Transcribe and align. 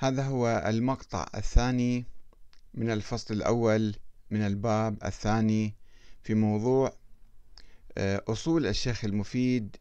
هذا 0.00 0.22
هو 0.22 0.64
المقطع 0.66 1.26
الثاني 1.34 2.04
من 2.74 2.90
الفصل 2.90 3.34
الأول 3.34 3.96
من 4.30 4.46
الباب 4.46 4.98
الثاني 5.04 5.74
في 6.22 6.34
موضوع 6.34 6.92
آه، 7.98 8.22
أصول 8.28 8.66
الشيخ 8.66 9.04
المفيد 9.04 9.76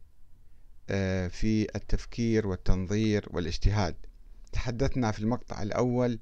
آه، 0.90 1.28
في 1.28 1.76
التفكير 1.76 2.48
والتنظير 2.48 3.28
والاجتهاد. 3.32 3.96
تحدثنا 4.52 5.12
في 5.12 5.20
المقطع 5.20 5.62
الأول 5.62 6.20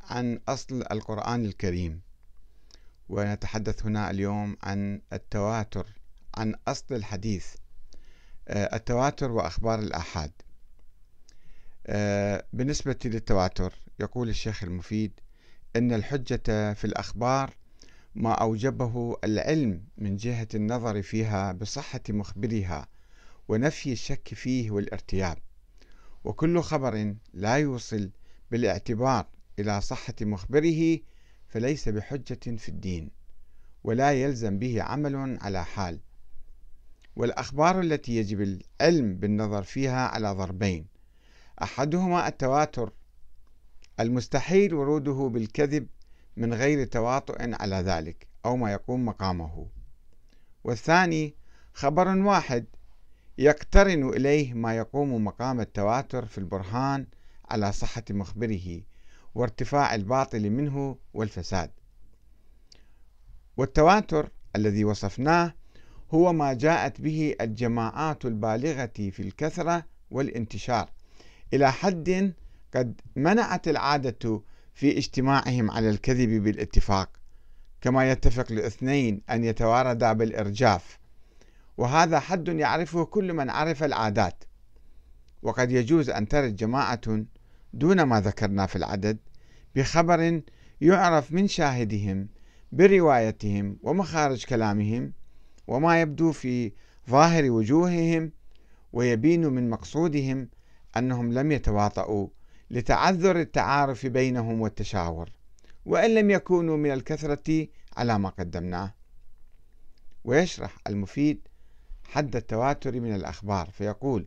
عن 0.00 0.40
أصل 0.48 0.84
القرآن 0.90 1.44
الكريم 1.44 2.00
ونتحدث 3.08 3.86
هنا 3.86 4.10
اليوم 4.10 4.56
عن 4.62 5.00
التواتر 5.12 5.86
عن 6.34 6.54
أصل 6.68 6.94
الحديث. 6.94 7.46
آه، 8.48 8.76
التواتر 8.76 9.32
وأخبار 9.32 9.78
الآحاد. 9.78 10.32
بالنسبة 12.52 12.96
للتواتر 13.04 13.74
يقول 14.00 14.28
الشيخ 14.28 14.64
المفيد 14.64 15.12
أن 15.76 15.92
الحجة 15.92 16.72
في 16.72 16.84
الأخبار 16.84 17.54
ما 18.14 18.32
أوجبه 18.32 19.16
العلم 19.24 19.84
من 19.98 20.16
جهة 20.16 20.48
النظر 20.54 21.02
فيها 21.02 21.52
بصحة 21.52 22.00
مخبرها 22.08 22.88
ونفي 23.48 23.92
الشك 23.92 24.34
فيه 24.34 24.70
والارتياب. 24.70 25.38
وكل 26.24 26.60
خبر 26.60 27.14
لا 27.34 27.54
يوصل 27.54 28.10
بالاعتبار 28.50 29.26
إلى 29.58 29.80
صحة 29.80 30.14
مخبره 30.20 30.98
فليس 31.48 31.88
بحجة 31.88 32.56
في 32.56 32.68
الدين 32.68 33.10
ولا 33.84 34.12
يلزم 34.12 34.58
به 34.58 34.82
عمل 34.82 35.38
على 35.40 35.64
حال. 35.64 36.00
والأخبار 37.16 37.80
التي 37.80 38.16
يجب 38.16 38.40
العلم 38.40 39.16
بالنظر 39.16 39.62
فيها 39.62 40.08
على 40.08 40.32
ضربين 40.32 40.93
أحدهما 41.62 42.28
التواتر. 42.28 42.92
المستحيل 44.00 44.74
وروده 44.74 45.30
بالكذب 45.32 45.86
من 46.36 46.54
غير 46.54 46.86
تواطؤ 46.86 47.36
على 47.40 47.76
ذلك 47.76 48.26
أو 48.44 48.56
ما 48.56 48.72
يقوم 48.72 49.04
مقامه. 49.04 49.66
والثاني 50.64 51.34
خبر 51.72 52.08
واحد 52.08 52.66
يقترن 53.38 54.08
إليه 54.08 54.54
ما 54.54 54.76
يقوم 54.76 55.24
مقام 55.24 55.60
التواتر 55.60 56.26
في 56.26 56.38
البرهان 56.38 57.06
على 57.50 57.72
صحة 57.72 58.04
مخبره 58.10 58.80
وارتفاع 59.34 59.94
الباطل 59.94 60.50
منه 60.50 60.98
والفساد. 61.14 61.70
والتواتر 63.56 64.30
الذي 64.56 64.84
وصفناه 64.84 65.54
هو 66.14 66.32
ما 66.32 66.52
جاءت 66.52 67.00
به 67.00 67.34
الجماعات 67.40 68.24
البالغة 68.24 68.86
في 68.86 69.20
الكثرة 69.20 69.84
والانتشار. 70.10 70.90
إلى 71.52 71.72
حد 71.72 72.34
قد 72.74 73.00
منعت 73.16 73.68
العادة 73.68 74.42
في 74.74 74.98
اجتماعهم 74.98 75.70
على 75.70 75.90
الكذب 75.90 76.42
بالاتفاق 76.44 77.10
كما 77.80 78.10
يتفق 78.10 78.46
الاثنين 78.52 79.20
أن 79.30 79.44
يتواردا 79.44 80.12
بالإرجاف. 80.12 80.98
وهذا 81.76 82.20
حد 82.20 82.48
يعرفه 82.48 83.04
كل 83.04 83.32
من 83.32 83.50
عرف 83.50 83.84
العادات. 83.84 84.44
وقد 85.42 85.70
يجوز 85.70 86.10
أن 86.10 86.28
ترد 86.28 86.56
جماعة 86.56 87.24
دون 87.72 88.02
ما 88.02 88.20
ذكرنا 88.20 88.66
في 88.66 88.76
العدد 88.76 89.18
بخبر 89.74 90.42
يعرف 90.80 91.32
من 91.32 91.48
شاهدهم 91.48 92.28
بروايتهم 92.72 93.78
ومخارج 93.82 94.44
كلامهم 94.44 95.12
وما 95.66 96.00
يبدو 96.00 96.32
في 96.32 96.72
ظاهر 97.10 97.50
وجوههم 97.50 98.32
ويبين 98.92 99.46
من 99.46 99.70
مقصودهم 99.70 100.48
أنهم 100.96 101.32
لم 101.32 101.52
يتواطؤوا 101.52 102.28
لتعذر 102.70 103.40
التعارف 103.40 104.06
بينهم 104.06 104.60
والتشاور 104.60 105.30
وإن 105.86 106.14
لم 106.14 106.30
يكونوا 106.30 106.76
من 106.76 106.90
الكثرة 106.92 107.66
على 107.96 108.18
ما 108.18 108.28
قدمناه. 108.28 108.94
ويشرح 110.24 110.76
المفيد 110.86 111.48
حد 112.04 112.36
التواتر 112.36 113.00
من 113.00 113.14
الأخبار 113.14 113.70
فيقول 113.70 114.26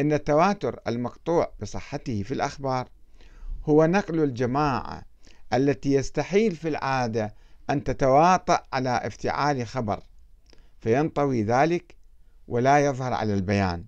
إن 0.00 0.12
التواتر 0.12 0.80
المقطوع 0.86 1.52
بصحته 1.60 2.22
في 2.22 2.34
الأخبار 2.34 2.88
هو 3.64 3.86
نقل 3.86 4.22
الجماعة 4.22 5.02
التي 5.52 5.92
يستحيل 5.92 6.56
في 6.56 6.68
العادة 6.68 7.34
أن 7.70 7.84
تتواطأ 7.84 8.62
على 8.72 8.90
افتعال 8.90 9.66
خبر 9.66 10.02
فينطوي 10.80 11.42
ذلك 11.42 11.96
ولا 12.48 12.86
يظهر 12.86 13.12
على 13.12 13.34
البيان. 13.34 13.84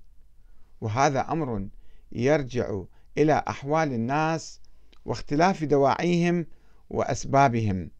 وهذا 0.81 1.21
أمر 1.21 1.69
يرجع 2.13 2.83
إلى 3.19 3.45
أحوال 3.49 3.93
الناس 3.93 4.61
واختلاف 5.05 5.65
دواعيهم 5.65 6.47
وأسبابهم 6.91 7.91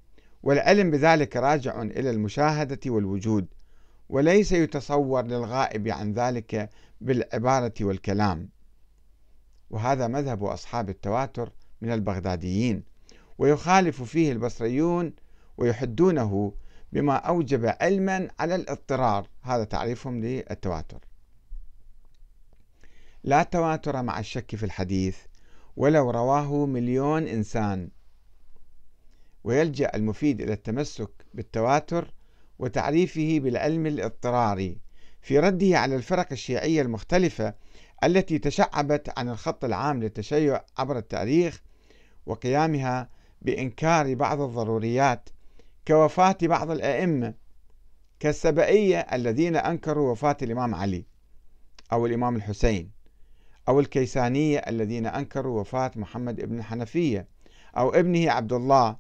والعلم 0.43 0.91
بذلك 0.91 1.37
راجع 1.37 1.83
إلى 1.83 2.11
المشاهدة 2.11 2.81
والوجود 2.87 3.47
وليس 4.09 4.53
يتصور 4.53 5.23
للغائب 5.23 5.89
عن 5.89 6.13
ذلك 6.13 6.71
بالعبارة 7.01 7.75
والكلام. 7.81 8.49
وهذا 9.71 10.07
مذهب 10.07 10.45
أصحاب 10.45 10.89
التواتر 10.89 11.53
من 11.81 11.93
البغداديين 11.93 12.85
ويخالف 13.39 14.03
فيه 14.03 14.33
البصريون 14.33 15.13
ويحدونه 15.59 16.53
بما 16.93 17.15
أوجب 17.17 17.75
علما 17.81 18.29
على 18.39 18.55
الاضطرار. 18.55 19.29
هذا 19.43 19.65
تعريفهم 19.65 20.21
للتواتر. 20.21 20.99
لا 23.25 23.43
تواتر 23.43 24.03
مع 24.03 24.19
الشك 24.19 24.57
في 24.57 24.63
الحديث 24.63 25.17
ولو 25.77 26.11
رواه 26.11 26.67
مليون 26.67 27.29
إنسان. 27.29 27.91
ويلجأ 29.45 29.91
المفيد 29.95 30.41
إلى 30.41 30.53
التمسك 30.53 31.11
بالتواتر 31.35 32.15
وتعريفه 32.59 33.39
بالعلم 33.43 33.87
الاضطراري 33.87 34.79
في 35.23 35.39
رده 35.39 35.79
على 35.79 35.97
الفرق 35.97 36.27
الشيعية 36.33 36.83
المختلفة 36.83 37.55
التي 38.05 38.39
تشعبت 38.39 39.19
عن 39.19 39.29
الخط 39.29 39.65
العام 39.65 40.03
للتشيع 40.03 40.65
عبر 40.79 40.99
التاريخ 40.99 41.63
وقيامها 42.27 43.11
بإنكار 43.43 44.15
بعض 44.15 44.41
الضروريات 44.41 45.29
كوفاة 45.89 46.37
بعض 46.43 46.71
الأئمة 46.71 47.35
كالسبئية 48.21 48.99
الذين 48.99 49.57
أنكروا 49.57 50.13
وفاة 50.13 50.37
الإمام 50.43 50.75
علي 50.75 51.05
أو 51.93 52.07
الإمام 52.07 52.37
الحسين. 52.37 53.00
أو 53.71 53.81
الكيسانية 53.81 54.59
الذين 54.59 55.07
أنكروا 55.07 55.61
وفاة 55.61 55.91
محمد 55.97 56.41
بن 56.41 56.59
الحنفية 56.59 57.27
أو 57.77 57.91
ابنه 57.91 58.31
عبد 58.31 58.53
الله 58.53 58.97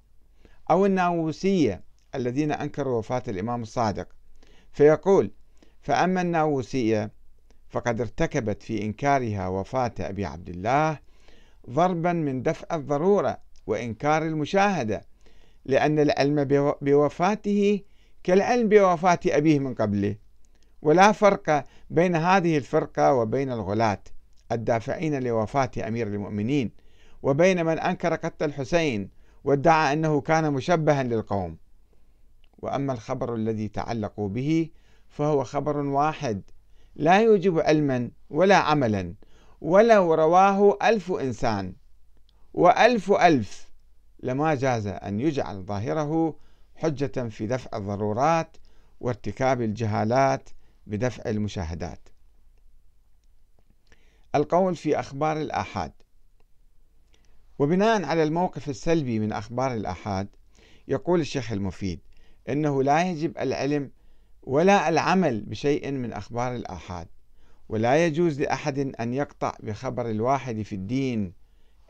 أو 0.71 0.87
الناووسية 0.87 1.83
الذين 2.15 2.53
أنكروا 2.53 2.99
وفاة 2.99 3.23
الإمام 3.29 3.63
الصادق. 3.63 4.09
فيقول 4.73 5.31
فأما 5.83 6.23
الناووسية 6.23 7.11
فقد 7.69 8.01
ارتكبت 8.01 8.63
في 8.63 8.83
إنكارها 8.83 9.49
وفاة 9.49 9.93
أبي 10.01 10.25
عبد 10.25 10.49
الله 10.49 10.99
ضربا 11.71 12.13
من 12.13 12.43
دفع 12.43 12.77
الضرورة 12.77 13.39
وإنكار 13.67 14.23
المشاهدة 14.23 15.05
لأن 15.65 15.99
العلم 15.99 16.45
بوفاته 16.81 17.81
كالعلم 18.23 18.69
بوفاة 18.69 19.21
أبيه 19.27 19.59
من 19.59 19.75
قبله. 19.75 20.17
ولا 20.83 21.13
فرق 21.13 21.65
بين 21.91 22.17
هذه 22.17 22.57
الفرقة 22.57 23.15
وبين 23.15 23.53
الغلاة. 23.53 24.03
الدافعين 24.53 25.23
لوفاة 25.23 25.71
أمير 25.89 26.07
المؤمنين 26.07 26.71
وبين 27.23 27.67
من 27.67 27.79
أنكر 27.79 28.15
قتل 28.15 28.45
الحسين 28.45 29.11
وادعى 29.45 29.93
أنه 29.93 30.21
كان 30.21 30.53
مشبها 30.53 31.03
للقوم. 31.03 31.57
وأما 32.59 32.93
الخبر 32.93 33.35
الذي 33.35 33.69
تعلقوا 33.69 34.29
به 34.29 34.71
فهو 35.09 35.45
خبر 35.45 35.77
واحد 35.77 36.43
لا 36.97 37.21
يوجب 37.21 37.59
علما 37.59 38.11
ولا 38.31 38.57
عملا 38.57 39.15
ولو 39.61 40.15
رواه 40.15 40.79
ألف 40.83 41.13
إنسان. 41.13 41.75
وألف 42.55 43.13
ألف 43.13 43.71
لما 44.23 44.55
جاز 44.55 44.87
أن 44.87 45.21
يجعل 45.21 45.63
ظاهره 45.63 46.37
حجة 46.77 47.29
في 47.29 47.47
دفع 47.47 47.79
الضرورات 47.79 48.57
وارتكاب 49.01 49.63
الجهالات 49.63 50.49
بدفع 50.87 51.31
المشاهدات. 51.31 52.09
القول 54.35 54.77
في 54.77 55.01
أخبار 55.01 55.41
الآحاد. 55.41 55.93
وبناء 57.59 58.05
على 58.05 58.23
الموقف 58.23 58.69
السلبي 58.69 59.19
من 59.19 59.33
أخبار 59.33 59.75
الآحاد 59.75 60.29
يقول 60.89 61.21
الشيخ 61.21 61.53
المفيد 61.53 62.01
أنه 62.49 62.83
لا 62.83 63.11
يجب 63.11 63.39
العلم 63.39 63.91
ولا 64.43 64.89
العمل 64.89 65.41
بشيء 65.41 65.91
من 65.91 66.13
أخبار 66.13 66.55
الآحاد 66.55 67.09
ولا 67.69 68.07
يجوز 68.07 68.41
لأحد 68.41 68.79
أن 68.79 69.15
يقطع 69.15 69.53
بخبر 69.61 70.11
الواحد 70.11 70.63
في 70.63 70.75
الدين 70.75 71.33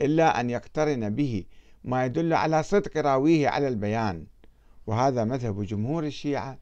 إلا 0.01 0.41
أن 0.41 0.51
يقترن 0.51 1.15
به 1.15 1.45
ما 1.85 2.05
يدل 2.05 2.35
على 2.35 2.63
صدق 2.63 2.97
راويه 2.97 3.49
على 3.49 3.69
البيان. 3.69 4.27
وهذا 4.87 5.25
مذهب 5.25 5.63
جمهور 5.63 6.05
الشيعة 6.05 6.59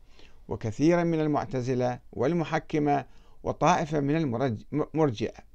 وكثيرا 0.48 1.04
من 1.04 1.20
المعتزلة 1.20 2.00
والمحكمة 2.12 3.06
وطائفة 3.42 4.00
من 4.00 4.16
المرجئة 4.72 5.47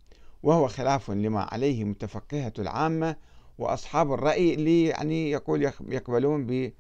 وهو 0.43 0.67
خلاف 0.67 1.11
لما 1.11 1.41
عليه 1.41 1.83
متفقهة 1.83 2.53
العامة 2.59 3.15
وأصحاب 3.57 4.13
الرأي 4.13 4.53
اللي 4.53 4.85
يعني 4.85 5.31
يقول 5.31 5.63
يقبلون 5.87 6.71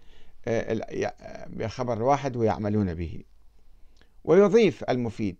بخبر 1.47 2.03
واحد 2.03 2.35
ويعملون 2.35 2.93
به. 2.93 3.23
ويضيف 4.23 4.83
المفيد 4.83 5.37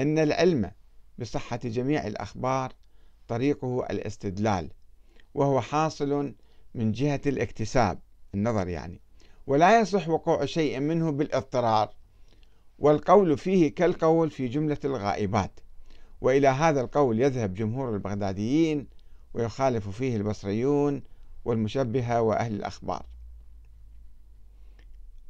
أن 0.00 0.18
العلم 0.18 0.70
بصحة 1.18 1.60
جميع 1.64 2.06
الأخبار 2.06 2.72
طريقه 3.28 3.86
الاستدلال 3.90 4.70
وهو 5.34 5.60
حاصل 5.60 6.34
من 6.74 6.92
جهة 6.92 7.20
الاكتساب 7.26 7.98
النظر 8.34 8.68
يعني. 8.68 9.00
ولا 9.46 9.80
يصح 9.80 10.08
وقوع 10.08 10.44
شيء 10.44 10.80
منه 10.80 11.10
بالاضطرار 11.10 11.94
والقول 12.78 13.38
فيه 13.38 13.74
كالقول 13.74 14.30
في 14.30 14.48
جملة 14.48 14.78
الغائبات. 14.84 15.60
وإلى 16.20 16.48
هذا 16.48 16.80
القول 16.80 17.20
يذهب 17.20 17.54
جمهور 17.54 17.94
البغداديين 17.94 18.86
ويخالف 19.34 19.88
فيه 19.88 20.16
البصريون 20.16 21.02
والمشبهة 21.44 22.20
وأهل 22.22 22.54
الأخبار. 22.54 23.06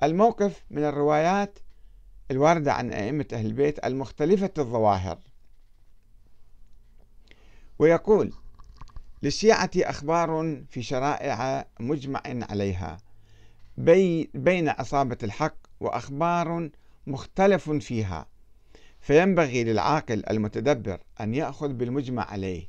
الموقف 0.02 0.64
من 0.70 0.84
الروايات 0.84 1.58
الواردة 2.30 2.72
عن 2.72 2.92
أئمة 2.92 3.26
أهل 3.32 3.46
البيت 3.46 3.84
المختلفة 3.84 4.50
الظواهر. 4.58 5.18
ويقول 7.78 8.32
للشيعة 9.22 9.70
أخبار 9.76 10.62
في 10.70 10.82
شرائع 10.82 11.68
مجمع 11.80 12.22
عليها 12.26 12.98
بين 14.34 14.68
عصابة 14.68 15.18
الحق 15.22 15.56
وأخبار 15.80 16.70
مختلف 17.06 17.70
فيها. 17.70 18.26
فينبغي 19.08 19.64
للعاقل 19.64 20.22
المتدبر 20.30 21.00
أن 21.20 21.34
يأخذ 21.34 21.72
بالمجمع 21.72 22.30
عليه 22.30 22.68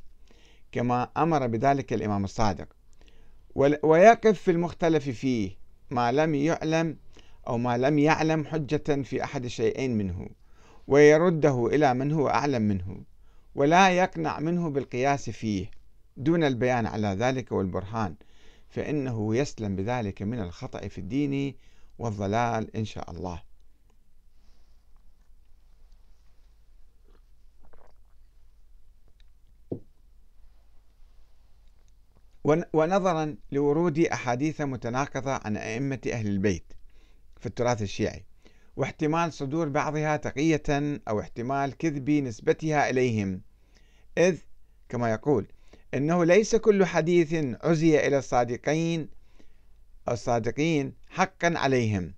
كما 0.72 1.10
أمر 1.16 1.46
بذلك 1.46 1.92
الإمام 1.92 2.24
الصادق. 2.24 2.68
ويقف 3.82 4.42
في 4.42 4.50
المختلف 4.50 5.08
فيه 5.08 5.50
ما 5.90 6.12
لم 6.12 6.34
يعلم 6.34 6.96
أو 7.46 7.58
ما 7.58 7.78
لم 7.78 7.98
يعلم 7.98 8.44
حجة 8.44 9.02
في 9.02 9.24
أحد 9.24 9.44
الشيئين 9.44 9.98
منه 9.98 10.28
ويرده 10.86 11.66
إلى 11.66 11.94
من 11.94 12.12
هو 12.12 12.28
أعلم 12.28 12.62
منه 12.62 13.00
ولا 13.54 13.90
يقنع 13.90 14.40
منه 14.40 14.70
بالقياس 14.70 15.30
فيه. 15.30 15.70
دون 16.16 16.44
البيان 16.44 16.86
على 16.86 17.08
ذلك 17.08 17.52
والبرهان 17.52 18.14
فإنه 18.68 19.36
يسلم 19.36 19.76
بذلك 19.76 20.22
من 20.22 20.40
الخطأ 20.40 20.88
في 20.88 20.98
الدين 20.98 21.54
والضلال 21.98 22.76
إن 22.76 22.84
شاء 22.84 23.10
الله. 23.10 23.49
ونظرا 32.72 33.36
لورود 33.52 33.98
أحاديث 33.98 34.60
متناقضة 34.60 35.32
عن 35.32 35.56
أئمة 35.56 36.00
أهل 36.12 36.26
البيت 36.26 36.72
في 37.40 37.46
التراث 37.46 37.82
الشيعي 37.82 38.24
واحتمال 38.76 39.32
صدور 39.32 39.68
بعضها 39.68 40.16
تقية 40.16 41.00
أو 41.08 41.20
احتمال 41.20 41.76
كذب 41.76 42.10
نسبتها 42.10 42.90
إليهم. 42.90 43.40
إذ 44.18 44.38
كما 44.88 45.10
يقول 45.10 45.46
إنه 45.94 46.24
ليس 46.24 46.56
كل 46.56 46.84
حديث 46.84 47.34
عزي 47.64 48.06
إلى 48.06 48.18
الصادقين 48.18 49.08
الصادقين 50.08 50.94
حقا 51.08 51.58
عليهم 51.58 52.14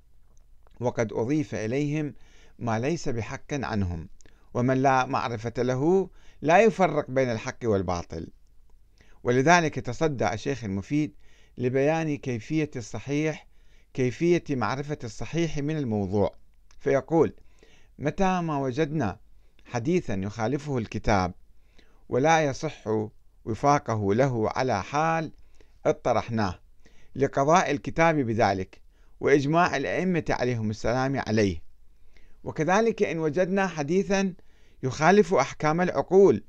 وقد 0.80 1.12
أضيف 1.12 1.54
إليهم 1.54 2.14
ما 2.58 2.78
ليس 2.78 3.08
بحق 3.08 3.52
عنهم 3.52 4.08
ومن 4.54 4.82
لا 4.82 5.06
معرفة 5.06 5.52
له 5.58 6.10
لا 6.42 6.60
يفرق 6.60 7.10
بين 7.10 7.30
الحق 7.30 7.58
والباطل. 7.64 8.28
ولذلك 9.24 9.74
تصدى 9.78 10.32
الشيخ 10.32 10.64
المفيد 10.64 11.14
لبيان 11.58 12.16
كيفية 12.16 12.70
الصحيح 12.76 13.46
كيفية 13.94 14.44
معرفة 14.50 14.98
الصحيح 15.04 15.58
من 15.58 15.76
الموضوع. 15.76 16.34
فيقول 16.80 17.34
متى 17.98 18.40
ما 18.40 18.58
وجدنا 18.58 19.18
حديثا 19.64 20.14
يخالفه 20.14 20.78
الكتاب 20.78 21.34
ولا 22.08 22.44
يصح 22.44 23.06
وفاقه 23.44 24.14
له 24.14 24.50
على 24.50 24.82
حال 24.82 25.32
اطرحناه 25.86 26.58
لقضاء 27.16 27.70
الكتاب 27.70 28.16
بذلك 28.16 28.80
وإجماع 29.20 29.76
الأئمة 29.76 30.24
عليهم 30.30 30.70
السلام 30.70 31.22
عليه. 31.26 31.62
وكذلك 32.44 33.02
إن 33.02 33.18
وجدنا 33.18 33.66
حديثا 33.66 34.34
يخالف 34.82 35.34
أحكام 35.34 35.80
العقول 35.80 36.44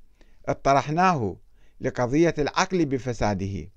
اطرحناه 0.45 1.35
لقضية 1.83 2.33
العقل 2.39 2.85
بفساده 2.85 3.69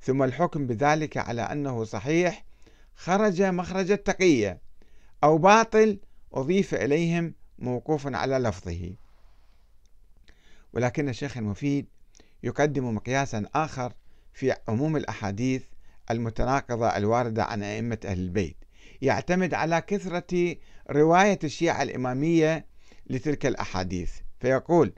ثم 0.00 0.22
الحكم 0.22 0.66
بذلك 0.66 1.16
على 1.16 1.42
أنه 1.42 1.84
صحيح 1.84 2.44
خرج 2.94 3.42
مخرج 3.42 3.90
التقية 3.90 4.60
أو 5.24 5.38
باطل 5.38 5.98
أضيف 6.32 6.74
إليهم 6.74 7.34
موقوف 7.58 8.06
على 8.06 8.38
لفظه. 8.38 8.94
ولكن 10.72 11.08
الشيخ 11.08 11.36
المفيد 11.36 11.86
يقدم 12.42 12.94
مقياسا 12.94 13.46
آخر 13.54 13.92
في 14.32 14.54
عموم 14.68 14.96
الأحاديث 14.96 15.62
المتناقضة 16.10 16.86
الواردة 16.88 17.44
عن 17.44 17.62
أئمة 17.62 17.98
أهل 18.04 18.18
البيت. 18.18 18.56
يعتمد 19.02 19.54
على 19.54 19.80
كثرة 19.80 20.56
رواية 20.90 21.38
الشيعة 21.44 21.82
الإمامية 21.82 22.66
لتلك 23.06 23.46
الأحاديث 23.46 24.12
فيقول 24.40 24.92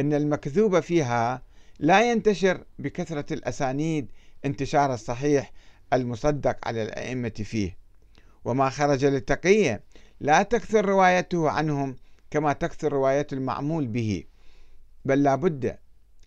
إن 0.00 0.14
المكذوب 0.14 0.80
فيها 0.80 1.42
لا 1.82 2.10
ينتشر 2.10 2.64
بكثرة 2.78 3.32
الأسانيد 3.32 4.12
انتشار 4.44 4.94
الصحيح 4.94 5.52
المصدق 5.92 6.68
على 6.68 6.82
الأئمة 6.82 7.28
فيه. 7.28 7.76
وما 8.44 8.70
خرج 8.70 9.04
للتقية 9.04 9.82
لا 10.20 10.42
تكثر 10.42 10.84
روايته 10.84 11.50
عنهم 11.50 11.96
كما 12.30 12.52
تكثر 12.52 12.92
رواية 12.92 13.26
المعمول 13.32 13.86
به 13.86 14.24
بل 15.04 15.22
لا 15.22 15.34
بد 15.34 15.78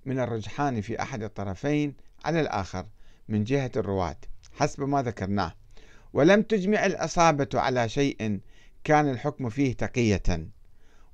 من 0.06 0.20
الرجحان 0.20 0.82
في 0.82 1.02
أحد 1.02 1.24
الطرفين 1.24 1.94
على 2.26 2.42
الآخر 2.42 2.86
من 3.28 3.44
جهة 3.44 3.72
الرواة 3.76 4.18
حسب 4.54 4.84
ما 4.84 5.04
ذكرناه. 5.04 5.54
ولم 6.14 6.42
تجمع 6.42 6.86
الأصابة 6.86 7.50
على 7.54 7.90
شيء 7.90 8.40
كان 8.84 9.10
الحكم 9.10 9.50
فيه 9.50 9.74
تقية 9.74 10.48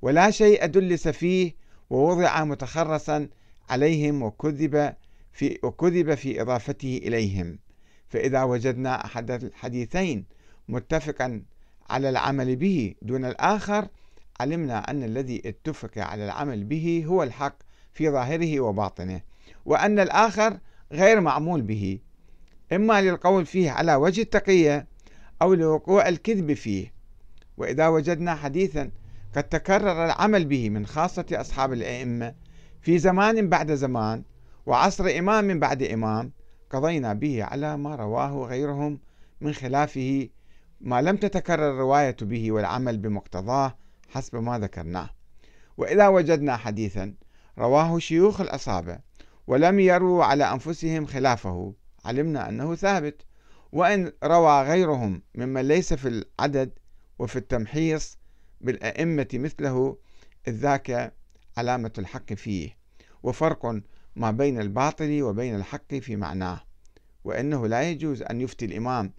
ولا 0.02 0.30
شيء 0.30 0.66
دلس 0.66 1.08
فيه 1.08 1.54
ووضع 1.90 2.44
متخرصا 2.44 3.28
عليهم 3.70 4.22
وكذب 4.22 4.94
في 5.32 5.58
وكذب 5.62 6.14
في 6.14 6.42
إضافته 6.42 7.00
إليهم. 7.04 7.58
فإذا 8.08 8.42
وجدنا 8.42 9.04
أحد 9.04 9.30
الحديثين 9.30 10.24
متفقا 10.68 11.42
على 11.90 12.08
العمل 12.08 12.56
به 12.56 12.94
دون 13.02 13.24
الآخر 13.24 13.88
علمنا 14.40 14.90
أن 14.90 15.02
الذي 15.02 15.42
اتفق 15.46 15.98
على 15.98 16.24
العمل 16.24 16.64
به 16.64 17.04
هو 17.06 17.22
الحق 17.22 17.56
في 17.92 18.10
ظاهره 18.10 18.60
وباطنه 18.60 19.20
وأن 19.64 19.98
الآخر 19.98 20.58
غير 20.92 21.20
معمول 21.20 21.62
به. 21.62 21.98
إما 22.72 23.02
للقول 23.02 23.46
فيه 23.46 23.70
على 23.70 23.94
وجه 23.94 24.22
التقية 24.22 24.86
أو 25.42 25.54
لوقوع 25.54 26.08
الكذب 26.08 26.52
فيه. 26.52 26.92
وإذا 27.56 27.88
وجدنا 27.88 28.34
حديثا 28.34 28.90
قد 29.36 29.44
تكرر 29.44 30.04
العمل 30.04 30.44
به 30.44 30.70
من 30.70 30.86
خاصة 30.86 31.26
أصحاب 31.32 31.72
الأئمة 31.72 32.34
في 32.82 32.98
زمان 32.98 33.48
بعد 33.48 33.74
زمان 33.74 34.22
وعصر 34.66 35.18
إمام 35.18 35.60
بعد 35.60 35.82
إمام 35.82 36.32
قضينا 36.70 37.12
به 37.12 37.44
على 37.44 37.76
ما 37.76 37.96
رواه 37.96 38.46
غيرهم 38.46 39.00
من 39.40 39.52
خلافه 39.52 40.28
ما 40.80 41.02
لم 41.02 41.16
تتكرر 41.16 41.70
الرواية 41.70 42.16
به 42.22 42.52
والعمل 42.52 42.98
بمقتضاه 42.98 43.78
حسب 44.08 44.36
ما 44.36 44.58
ذكرناه. 44.58 45.10
وإذا 45.76 46.08
وجدنا 46.08 46.56
حديثا 46.56 47.14
رواه 47.58 47.98
شيوخ 47.98 48.40
الأصابة 48.40 48.98
ولم 49.46 49.80
يروا 49.80 50.24
على 50.24 50.52
أنفسهم 50.52 51.06
خلافه 51.06 51.74
علمنا 52.04 52.48
أنه 52.48 52.74
ثابت. 52.74 53.22
وإن 53.72 54.12
روى 54.24 54.62
غيرهم 54.62 55.22
ممن 55.34 55.60
ليس 55.60 55.94
في 55.94 56.08
العدد 56.08 56.70
وفي 57.18 57.36
التمحيص 57.36 58.18
بالأئمة 58.60 59.28
مثله 59.34 59.96
ذاك 60.48 61.12
علامة 61.56 61.92
الحق 61.98 62.32
فيه 62.32 62.76
وفرق 63.22 63.82
ما 64.16 64.30
بين 64.30 64.60
الباطل 64.60 65.22
وبين 65.22 65.54
الحق 65.54 65.94
في 65.94 66.16
معناه 66.16 66.60
وأنه 67.24 67.66
لا 67.66 67.90
يجوز 67.90 68.22
أن 68.22 68.40
يفتي 68.40 68.64
الإمام 68.64 69.12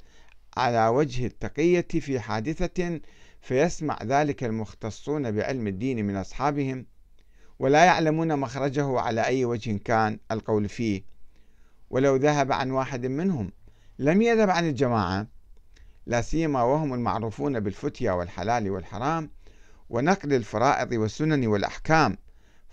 على 0.57 0.87
وجه 0.87 1.25
التقية 1.25 1.87
في 1.99 2.19
حادثة 2.19 2.99
فيسمع 3.41 3.99
ذلك 4.03 4.43
المختصون 4.43 5.31
بعلم 5.31 5.67
الدين 5.67 6.05
من 6.05 6.15
أصحابهم 6.15 6.85
ولا 7.59 7.85
يعلمون 7.85 8.39
مخرجه 8.39 8.99
على 8.99 9.25
أي 9.25 9.45
وجه 9.45 9.77
كان 9.77 10.19
القول 10.31 10.69
فيه. 10.69 11.03
ولو 11.89 12.15
ذهب 12.15 12.51
عن 12.51 12.71
واحد 12.71 13.05
منهم 13.05 13.51
لم 13.99 14.21
يذهب 14.21 14.49
عن 14.49 14.69
الجماعة 14.69 15.27
لا 16.05 16.21
سيما 16.21 16.63
وهم 16.63 16.93
المعروفون 16.93 17.59
بالفتيا 17.59 18.11
والحلال 18.11 18.69
والحرام 18.69 19.29
ونقل 19.89 20.33
الفرائض 20.33 20.91
والسنن 20.91 21.47
والأحكام 21.47 22.17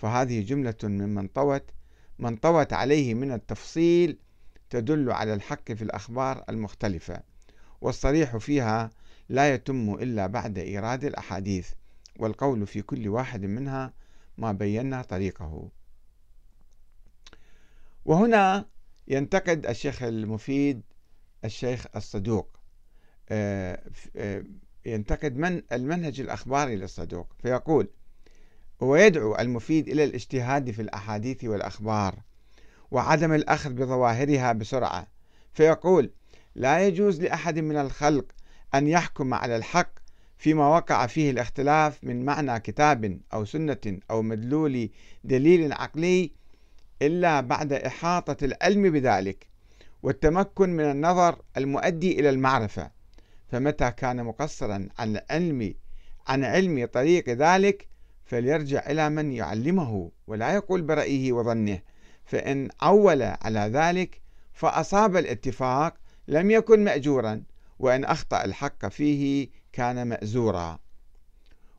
فهذه 0.00 0.40
جملة 0.42 0.74
ممن 0.84 1.28
طوت 1.28 1.70
ما 2.18 2.28
انطوت 2.28 2.72
عليه 2.72 3.14
من 3.14 3.32
التفصيل 3.32 4.18
تدل 4.70 5.12
على 5.12 5.34
الحق 5.34 5.72
في 5.72 5.82
الأخبار 5.82 6.44
المختلفة. 6.48 7.22
والصريح 7.80 8.36
فيها 8.36 8.90
لا 9.28 9.54
يتم 9.54 9.94
إلا 9.94 10.26
بعد 10.26 10.58
إيراد 10.58 11.04
الأحاديث 11.04 11.70
والقول 12.18 12.66
في 12.66 12.82
كل 12.82 13.08
واحد 13.08 13.44
منها 13.44 13.92
ما 14.38 14.52
بينا 14.52 15.02
طريقه. 15.02 15.68
وهنا 18.04 18.66
ينتقد 19.08 19.66
الشيخ 19.66 20.02
المفيد 20.02 20.82
الشيخ 21.44 21.86
الصدوق. 21.96 22.56
آه، 23.28 23.82
آه، 24.16 24.44
ينتقد 24.86 25.36
من 25.36 25.62
المنهج 25.72 26.20
الأخباري 26.20 26.76
للصدوق 26.76 27.26
فيقول 27.42 27.88
ويدعو 28.80 29.36
المفيد 29.38 29.88
إلى 29.88 30.04
الاجتهاد 30.04 30.70
في 30.70 30.82
الأحاديث 30.82 31.44
والأخبار 31.44 32.14
وعدم 32.90 33.32
الأخذ 33.32 33.72
بظواهرها 33.72 34.52
بسرعة. 34.52 35.06
فيقول 35.52 36.10
لا 36.54 36.86
يجوز 36.86 37.20
لأحد 37.20 37.58
من 37.58 37.76
الخلق 37.76 38.24
أن 38.74 38.88
يحكم 38.88 39.34
على 39.34 39.56
الحق 39.56 39.90
فيما 40.38 40.68
وقع 40.68 41.06
فيه 41.06 41.30
الاختلاف 41.30 42.04
من 42.04 42.24
معنى 42.24 42.60
كتاب 42.60 43.20
أو 43.32 43.44
سنة 43.44 43.98
أو 44.10 44.22
مدلول 44.22 44.90
دليل 45.24 45.72
عقلي 45.72 46.32
إلا 47.02 47.40
بعد 47.40 47.72
إحاطة 47.72 48.44
العلم 48.44 48.90
بذلك 48.90 49.46
والتمكن 50.02 50.70
من 50.70 50.84
النظر 50.84 51.42
المؤدي 51.56 52.20
إلى 52.20 52.30
المعرفة. 52.30 52.90
فمتى 53.48 53.90
كان 53.90 54.24
مقصرا 54.24 54.88
عن 54.98 55.20
علم 55.30 55.74
عن 56.26 56.44
علم 56.44 56.86
طريق 56.86 57.28
ذلك 57.28 57.88
فليرجع 58.30 58.90
إلى 58.90 59.10
من 59.10 59.32
يعلمه 59.32 60.10
ولا 60.26 60.54
يقول 60.54 60.82
برأيه 60.82 61.32
وظنه 61.32 61.80
فإن 62.24 62.68
عول 62.80 63.22
على 63.22 63.60
ذلك 63.60 64.20
فأصاب 64.52 65.16
الاتفاق 65.16 65.94
لم 66.28 66.50
يكن 66.50 66.84
مأجورا 66.84 67.42
وإن 67.78 68.04
أخطأ 68.04 68.44
الحق 68.44 68.88
فيه 68.88 69.48
كان 69.72 70.06
مأزورا. 70.06 70.78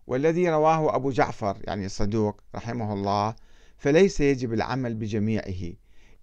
والذي 0.07 0.49
رواه 0.49 0.95
أبو 0.95 1.11
جعفر 1.11 1.57
يعني 1.63 1.85
الصدوق 1.85 2.41
رحمه 2.55 2.93
الله 2.93 3.35
فليس 3.77 4.21
يجب 4.21 4.53
العمل 4.53 4.95
بجميعه 4.95 5.73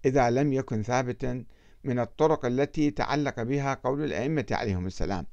إذا 0.05 0.29
لم 0.29 0.53
يكن 0.53 0.83
ثابتا 0.83 1.43
من 1.83 1.99
الطرق 1.99 2.45
التي 2.45 2.91
تعلق 2.91 3.43
بها 3.43 3.73
قول 3.73 4.03
الأئمة 4.03 4.45
عليهم 4.51 4.87
السلام. 4.87 5.25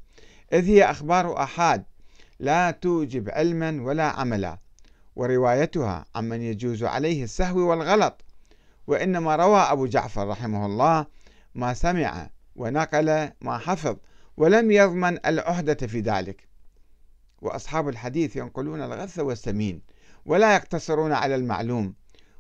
إذ 0.53 0.65
هي 0.65 0.85
أخبار 0.85 1.43
أحاد 1.43 1.85
لا 2.41 2.71
توجب 2.71 3.31
علما 3.31 3.83
ولا 3.83 4.05
عملا. 4.05 4.66
وروايتها 5.17 6.05
عمن 6.15 6.43
يجوز 6.43 6.85
عليه 6.85 7.25
السهو 7.25 7.59
والغلط 7.59 8.25
وإنما 8.87 9.37
روى 9.37 9.59
أبو 9.59 9.87
جعفر 9.87 10.29
رحمه 10.29 10.67
الله 10.67 11.07
ما 11.55 11.75
سمع 11.75 12.31
ونقل 12.57 13.31
ما 13.41 13.59
حفظ 13.59 13.97
ولم 14.37 14.71
يضمن 14.71 15.27
العهدة 15.27 15.87
في 15.87 16.01
ذلك. 16.01 16.49
وأصحاب 17.43 17.89
الحديث 17.89 18.37
ينقلون 18.37 18.83
الغث 18.83 19.19
والسمين 19.19 19.83
ولا 20.27 20.55
يقتصرون 20.55 21.13
على 21.13 21.35
المعلوم 21.35 21.95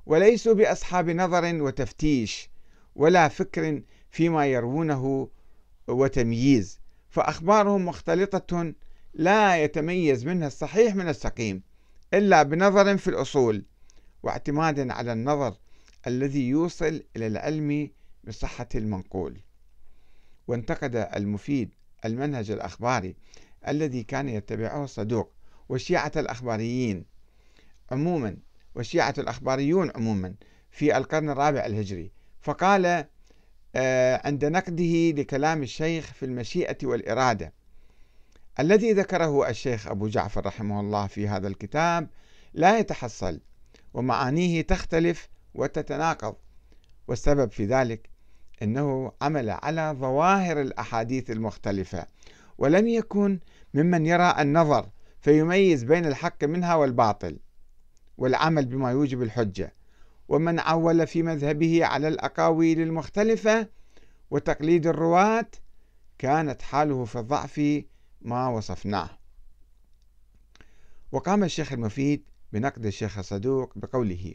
وليسوا 0.06 0.54
بأصحاب 0.54 1.11
نظر 1.11 1.62
وتفتيش 1.62 2.50
ولا 2.97 3.28
فكر 3.28 3.83
فيما 4.11 4.47
يروونه 4.47 5.28
وتمييز 5.88 6.80
فأخبارهم 7.11 7.87
مختلطة 7.87 8.73
لا 9.14 9.64
يتميز 9.64 10.25
منها 10.26 10.47
الصحيح 10.47 10.95
من 10.95 11.09
السقيم. 11.09 11.62
إلا 12.16 12.42
بنظر 12.42 12.96
في 12.96 13.08
الأصول 13.08 13.64
واعتماد 14.23 14.90
على 14.90 15.12
النظر 15.12 15.56
الذي 16.06 16.49
يوصل 16.49 17.02
إلى 17.16 17.26
العلم 17.26 17.90
بصحة 18.25 18.68
المنقول. 18.75 19.40
وانتقد 20.49 20.96
المفيد 20.96 21.75
المنهج 22.04 22.50
الأخباري 22.50 23.16
الذي 23.68 24.02
كان 24.02 24.28
يتبعه 24.28 24.85
الصدوق 24.85 25.32
والشيعة 25.68 26.12
الأخباريين 26.16 27.04
عموما 27.90 28.37
والشيعة 28.75 29.14
الأخباريون 29.18 29.90
عموما 29.96 30.35
في 30.70 30.96
القرن 30.96 31.30
الرابع 31.30 31.66
الهجري. 31.66 32.12
فقال 32.42 33.06
آه، 33.75 34.20
عند 34.25 34.44
نقده 34.44 35.11
لكلام 35.11 35.62
الشيخ 35.62 36.12
في 36.12 36.25
المشيئة 36.25 36.78
والإرادة 36.82 37.52
الذي 38.60 38.92
ذكره 38.92 39.48
الشيخ 39.48 39.86
أبو 39.86 40.08
جعفر 40.08 40.46
رحمه 40.46 40.80
الله 40.80 41.06
في 41.06 41.28
هذا 41.28 41.48
الكتاب 41.48 42.08
لا 42.54 42.78
يتحصل 42.78 43.40
ومعانيه 43.94 44.62
تختلف 44.62 45.28
وتتناقض 45.54 46.34
والسبب 47.08 47.50
في 47.52 47.64
ذلك 47.64 48.10
إنه 48.62 49.12
عمل 49.22 49.50
على 49.50 49.96
ظواهر 50.00 50.60
الأحاديث 50.60 51.30
المختلفة 51.30 52.06
ولم 52.58 52.88
يكن 52.88 53.40
ممن 53.75 54.06
يرى 54.06 54.34
النظر 54.38 54.88
فيميز 55.20 55.84
بين 55.84 56.06
الحق 56.06 56.44
منها 56.44 56.75
والباطل 56.75 57.38
والعمل 58.18 58.66
بما 58.66 58.90
يوجب 58.90 59.22
الحجة 59.22 59.75
ومن 60.28 60.58
عول 60.58 61.06
في 61.06 61.22
مذهبه 61.22 61.84
على 61.84 62.08
الأقاويل 62.08 62.80
المختلفة 62.80 63.68
وتقليد 64.30 64.86
الرواة 64.86 65.46
كانت 66.18 66.62
حاله 66.62 67.04
في 67.04 67.18
الضعف 67.18 67.60
ما 68.26 68.49
وصفناه. 68.49 69.11
وقام 71.12 71.45
الشيخ 71.45 71.73
المفيد 71.73 72.25
بنقد 72.52 72.87
الشيخ 72.87 73.18
الصدوق 73.18 73.73
بقوله 73.76 74.35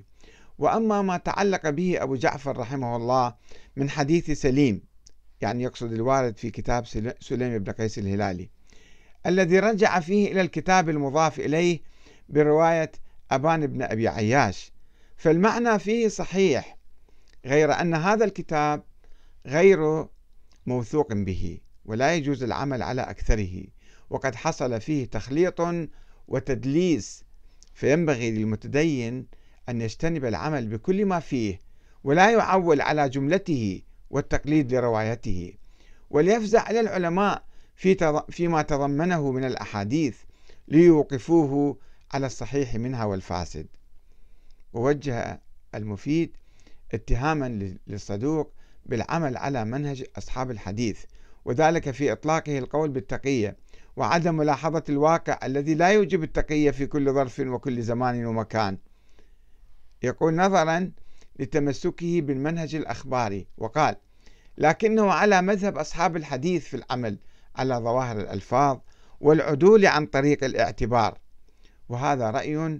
وأما 0.57 1.01
ما 1.01 1.17
تعلق 1.17 1.69
به 1.69 2.03
أبو 2.03 2.15
جعفر 2.15 2.57
رحمه 2.57 2.95
الله 2.95 3.35
من 3.75 3.89
حديث 3.89 4.31
سليم 4.31 4.81
يعني 5.41 5.63
يقصد 5.63 5.91
الوارد 5.91 6.37
في 6.37 6.49
كتاب 6.51 6.85
سليم 7.19 7.57
بن 7.57 7.71
قيس 7.71 7.99
الهلالي 7.99 8.49
الذي 9.25 9.59
رجع 9.59 9.99
فيه 9.99 10.31
إلى 10.31 10.41
الكتاب 10.41 10.89
المضاف 10.89 11.39
إليه 11.39 11.81
برواية 12.29 12.91
أبان 13.31 13.67
بن 13.67 13.81
أبي 13.81 14.07
عياش 14.07 14.71
فالمعنى 15.17 15.79
فيه 15.79 16.07
صحيح 16.07 16.77
غير 17.45 17.73
أن 17.73 17.93
هذا 17.93 18.25
الكتاب 18.25 18.83
غير 19.45 20.07
موثوق 20.65 21.13
به 21.13 21.59
ولا 21.85 22.15
يجوز 22.15 22.43
العمل 22.43 22.83
على 22.83 23.01
أكثره. 23.01 23.63
وقد 24.11 24.35
حصل 24.35 24.81
فيه 24.81 25.05
تخليط 25.05 25.61
وتدليس 26.27 27.23
فينبغي 27.73 28.31
للمتدين 28.31 29.27
أن 29.69 29.81
يجتنب 29.81 30.25
العمل 30.25 30.67
بكل 30.67 31.05
ما 31.05 31.19
فيه 31.19 31.61
ولا 32.03 32.31
يعول 32.31 32.81
على 32.81 33.09
جملته 33.09 33.81
والتقليد 34.09 34.73
لروايته 34.73 35.53
وليفزع 36.09 36.69
إلى 36.69 36.79
العلماء 36.79 37.43
في 37.75 38.23
فيما 38.29 38.61
تضمنه 38.61 39.31
من 39.31 39.43
الأحاديث 39.43 40.17
ليوقفوه 40.67 41.77
على 42.11 42.25
الصحيح 42.25 42.75
منها 42.75 43.05
والفاسد. 43.05 43.67
ووجه 44.73 45.41
المفيد 45.75 46.37
اتهاما 46.93 47.77
للصدوق 47.87 48.53
بالعمل 48.85 49.37
على 49.37 49.65
منهج 49.65 50.05
أصحاب 50.17 50.51
الحديث 50.51 51.03
وذلك 51.45 51.91
في 51.91 52.11
إطلاقه 52.11 52.57
القول 52.57 52.89
بالتقية 52.89 53.57
وعدم 53.95 54.35
ملاحظة 54.35 54.83
الواقع 54.89 55.39
الذي 55.43 55.73
لا 55.73 55.89
يوجب 55.89 56.23
التقية 56.23 56.71
في 56.71 56.85
كل 56.85 57.13
ظرف 57.13 57.39
وكل 57.39 57.81
زمان 57.81 58.25
ومكان. 58.25 58.77
يقول 60.03 60.35
نظرا 60.35 60.91
لتمسكه 61.39 62.21
بالمنهج 62.21 62.75
الأخباري 62.75 63.47
وقال 63.57 63.95
لكنه 64.57 65.11
على 65.11 65.41
مذهب 65.41 65.77
أصحاب 65.77 66.15
الحديث 66.17 66.65
في 66.65 66.77
العمل 66.77 67.17
على 67.55 67.75
ظواهر 67.75 68.19
الألفاظ 68.19 68.79
والعدول 69.19 69.85
عن 69.85 70.05
طريق 70.05 70.43
الاعتبار 70.43 71.17
وهذا 71.89 72.31
رأي 72.31 72.79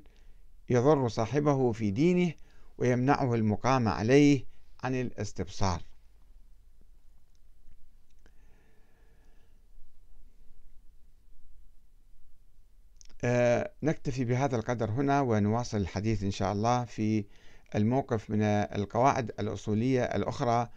يضر 0.69 1.07
صاحبه 1.07 1.71
في 1.71 1.91
دينه 1.91 2.33
ويمنعه 2.77 3.35
المقام 3.35 3.87
عليه 3.87 4.45
عن 4.83 4.95
الاستبصار. 4.95 5.81
نكتفي 13.83 14.25
بهذا 14.25 14.55
القدر 14.55 14.91
هنا 14.91 15.21
ونواصل 15.21 15.77
الحديث 15.77 16.23
إن 16.23 16.31
شاء 16.31 16.53
الله 16.53 16.85
في 16.85 17.25
الموقف 17.75 18.29
من 18.29 18.41
القواعد 18.43 19.31
الأصولية 19.39 20.03
الأخرى 20.03 20.69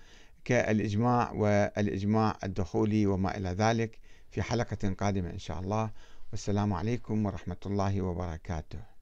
كالإجماع 0.45 1.33
والإجماع 1.33 2.39
الدخولي 2.45 3.07
وما 3.07 3.37
إلى 3.37 3.49
ذلك 3.49 3.99
في 4.31 4.43
حلقة 4.43 4.95
قادمة 4.99 5.31
إن 5.31 5.39
شاء 5.39 5.61
الله. 5.61 5.91
والسلام 6.31 6.73
عليكم 6.73 7.27
ورحمة 7.27 7.57
الله 7.67 8.03
وبركاته. 8.03 8.94